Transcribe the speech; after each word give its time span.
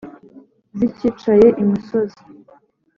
Zicyicaye 0.77 1.47
imusozi 1.61 2.21